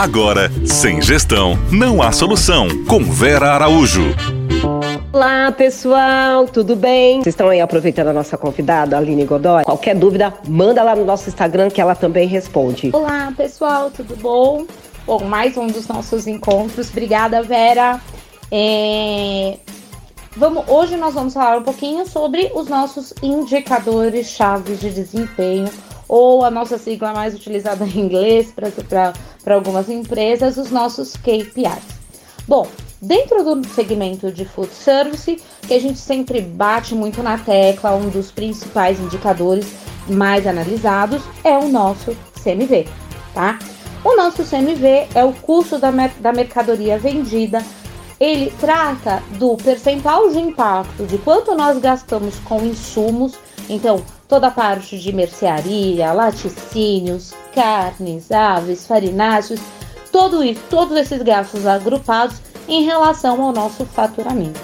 [0.00, 2.68] Agora, sem gestão, não há solução.
[2.86, 4.00] Com Vera Araújo.
[5.12, 7.16] Olá, pessoal, tudo bem?
[7.16, 9.62] Vocês estão aí aproveitando a nossa convidada, Aline Godoy?
[9.62, 12.88] Qualquer dúvida, manda lá no nosso Instagram que ela também responde.
[12.94, 14.64] Olá, pessoal, tudo bom?
[15.06, 16.88] Bom, mais um dos nossos encontros.
[16.88, 18.00] Obrigada, Vera.
[18.50, 19.58] É...
[20.34, 25.68] Vamos, hoje nós vamos falar um pouquinho sobre os nossos indicadores chaves de desempenho,
[26.08, 28.70] ou a nossa sigla mais utilizada em inglês para
[29.46, 32.00] algumas empresas, os nossos KPIs.
[32.46, 32.66] Bom,
[33.00, 38.08] dentro do segmento de food service, que a gente sempre bate muito na tecla, um
[38.08, 39.66] dos principais indicadores
[40.08, 42.86] mais analisados é o nosso CMV,
[43.32, 43.58] tá?
[44.04, 47.62] O nosso CMV é o custo da, da mercadoria vendida
[48.20, 54.50] ele trata do percentual de impacto de quanto nós gastamos com insumos, então toda a
[54.52, 59.60] parte de mercearia, laticínios, carnes, aves, farináceos,
[60.12, 62.36] todo isso, todos esses gastos agrupados
[62.68, 64.60] em relação ao nosso faturamento.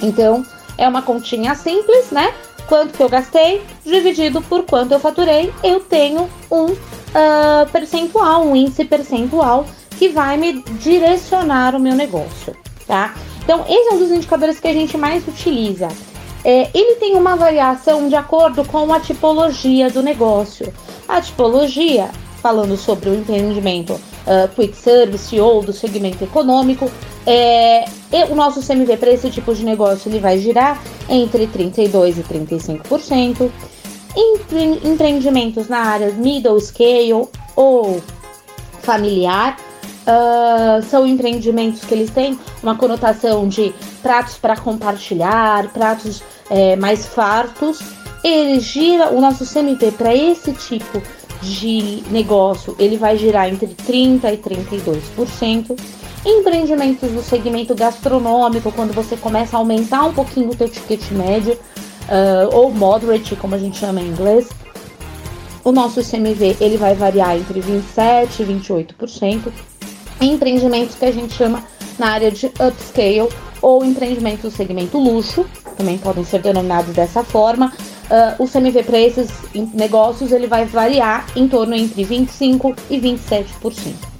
[0.00, 0.46] Então,
[0.78, 2.32] é uma continha simples, né?
[2.68, 8.54] Quanto que eu gastei dividido por quanto eu faturei, eu tenho um uh, percentual, um
[8.54, 9.66] índice percentual
[9.98, 13.14] que vai me direcionar o meu negócio, tá?
[13.42, 15.88] Então, esse é um dos indicadores que a gente mais utiliza.
[16.44, 20.72] É, ele tem uma variação de acordo com a tipologia do negócio.
[21.08, 22.10] A tipologia,
[22.42, 26.90] falando sobre o empreendimento uh, quick service ou do segmento econômico,
[27.26, 27.84] é,
[28.30, 33.50] o nosso CMV para esse tipo de negócio ele vai girar entre 32% e 35%.
[34.16, 38.02] Empre empreendimentos na área middle scale ou
[38.82, 39.56] familiar
[40.00, 47.06] Uh, são empreendimentos que eles têm uma conotação de pratos para compartilhar, pratos é, mais
[47.06, 47.80] fartos.
[48.24, 51.00] Ele gira o nosso CMV para esse tipo
[51.42, 55.78] de negócio, ele vai girar entre 30 e 32%.
[56.24, 61.54] Empreendimentos do segmento gastronômico, quando você começa a aumentar um pouquinho o teu ticket médio,
[61.54, 64.48] uh, ou moderate, como a gente chama em inglês,
[65.64, 69.52] o nosso CMV ele vai variar entre 27 e 28%
[70.20, 71.64] empreendimentos que a gente chama
[71.98, 73.28] na área de upscale
[73.60, 75.44] ou empreendimentos do segmento luxo,
[75.76, 77.72] também podem ser denominados dessa forma.
[78.10, 79.30] Uh, o CMV para esses
[79.72, 84.10] negócios ele vai variar em torno entre 25% e 27%.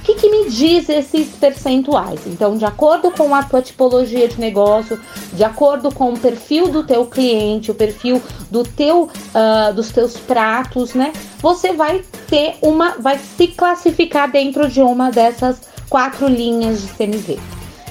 [0.00, 2.20] O que, que, me diz esses percentuais?
[2.26, 4.98] Então, de acordo com a tua tipologia de negócio,
[5.34, 10.16] de acordo com o perfil do teu cliente, o perfil do teu, uh, dos teus
[10.16, 11.12] pratos, né?
[11.40, 15.60] Você vai ter uma, vai se classificar dentro de uma dessas
[15.90, 17.38] quatro linhas de CMV.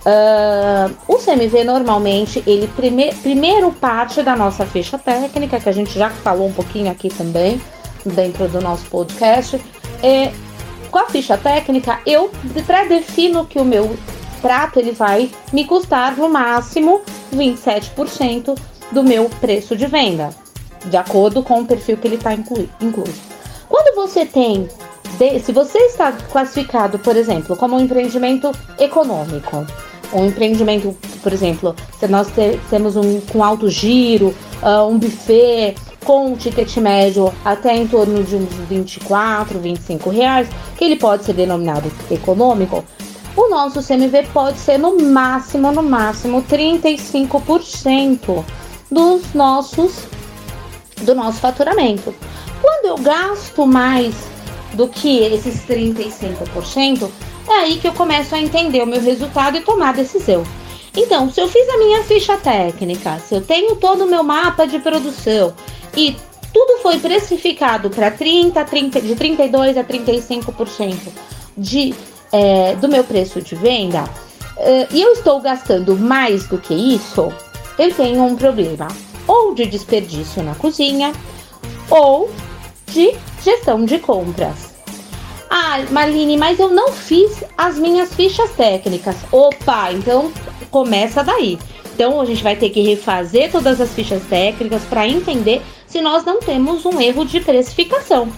[0.00, 5.98] Uh, o CMV normalmente ele prime primeiro parte da nossa ficha técnica, que a gente
[5.98, 7.60] já falou um pouquinho aqui também
[8.06, 9.60] dentro do nosso podcast.
[10.02, 10.32] É,
[10.90, 12.30] com a ficha técnica, eu
[12.66, 13.94] pré-defino que o meu
[14.40, 17.02] prato ele vai me custar no máximo
[17.34, 18.58] 27%
[18.90, 20.30] do meu preço de venda,
[20.86, 23.39] de acordo com o perfil que ele está incluso.
[23.70, 24.68] Quando você tem,
[25.44, 28.50] se você está classificado, por exemplo, como um empreendimento
[28.80, 29.64] econômico,
[30.12, 32.26] um empreendimento, por exemplo, se nós
[32.68, 38.24] temos um com alto giro, uh, um buffet com um ticket médio até em torno
[38.24, 42.84] de uns 24, 25 reais, que ele pode ser denominado econômico,
[43.36, 48.44] o nosso CMV pode ser no máximo, no máximo 35%
[48.90, 50.08] dos nossos
[51.02, 52.12] do nosso faturamento.
[52.80, 54.14] Quando eu gasto mais
[54.72, 57.10] do que esses 35%,
[57.46, 60.42] é aí que eu começo a entender o meu resultado e tomar decisão.
[60.96, 64.66] Então, se eu fiz a minha ficha técnica, se eu tenho todo o meu mapa
[64.66, 65.52] de produção
[65.94, 66.16] e
[66.54, 70.96] tudo foi precificado para 30, 30, de 32 a 35%
[71.58, 71.94] de,
[72.32, 74.04] é, do meu preço de venda,
[74.90, 77.30] e eu estou gastando mais do que isso,
[77.78, 78.88] eu tenho um problema
[79.26, 81.12] ou de desperdício na cozinha
[81.90, 82.30] ou
[82.90, 84.70] de gestão de compras.
[85.48, 89.16] Ah, Marlene, mas eu não fiz as minhas fichas técnicas.
[89.32, 90.32] Opa, então
[90.70, 91.58] começa daí.
[91.92, 96.24] Então a gente vai ter que refazer todas as fichas técnicas para entender se nós
[96.24, 98.28] não temos um erro de precificação.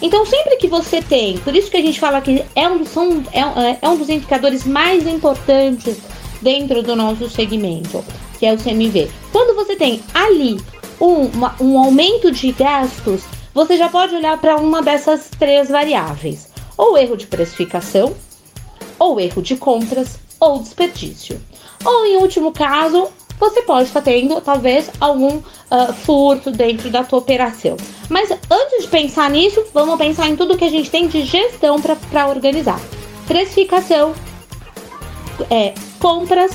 [0.00, 3.24] Então sempre que você tem, por isso que a gente fala que é um, são,
[3.32, 5.98] é, é um dos indicadores mais importantes
[6.40, 8.04] dentro do nosso segmento,
[8.38, 9.10] que é o CMV.
[9.32, 10.60] Quando você tem ali
[11.00, 11.30] um,
[11.60, 13.22] um aumento de gastos,
[13.56, 18.14] você já pode olhar para uma dessas três variáveis: ou erro de precificação,
[18.98, 21.40] ou erro de compras, ou desperdício.
[21.82, 23.08] Ou em último caso,
[23.40, 27.78] você pode estar tendo talvez algum uh, furto dentro da tua operação.
[28.10, 31.80] Mas antes de pensar nisso, vamos pensar em tudo que a gente tem de gestão
[31.80, 32.78] para organizar:
[33.26, 34.12] precificação,
[35.50, 36.52] é, compras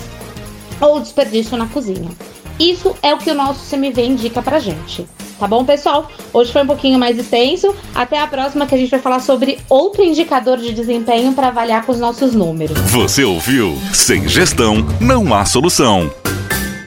[0.80, 2.12] ou desperdício na cozinha.
[2.60, 5.08] Isso é o que o nosso CMV indica pra gente.
[5.42, 6.08] Tá bom, pessoal?
[6.32, 7.76] Hoje foi um pouquinho mais extenso.
[7.96, 11.84] Até a próxima que a gente vai falar sobre outro indicador de desempenho para avaliar
[11.84, 12.78] com os nossos números.
[12.92, 13.76] Você ouviu?
[13.92, 16.12] Sem gestão, não há solução.